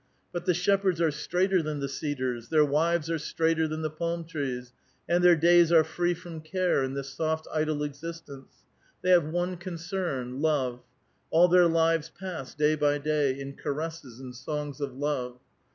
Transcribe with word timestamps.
But 0.33 0.45
the 0.45 0.55
shepherds 0.55 0.99
are 0.99 1.11
straighter 1.11 1.61
than 1.61 1.79
the 1.79 1.87
cedars; 1.87 2.49
their 2.49 2.65
wives 2.65 3.07
are 3.11 3.19
straighter 3.19 3.67
than 3.67 3.83
the 3.83 3.89
palm 3.91 4.25
trees, 4.25 4.73
and 5.07 5.23
their 5.23 5.35
days 5.35 5.71
are 5.71 5.83
free 5.83 6.15
from 6.15 6.41
care 6.41 6.81
in 6.81 6.95
this 6.95 7.11
soft, 7.13 7.47
idle 7.53 7.83
existence. 7.83 8.63
The3' 9.03 9.09
have 9.11 9.25
one 9.25 9.57
concern,— 9.57 10.41
love; 10.41 10.81
all 11.29 11.47
their 11.47 11.67
lives 11.67 12.09
pass, 12.09 12.55
day 12.55 12.73
by 12.73 12.97
day, 12.97 13.39
in 13.39 13.53
caresses 13.53 14.19
and 14.19 14.35
songs 14.35 14.81
of 14.81 14.95
love. 14.95 15.37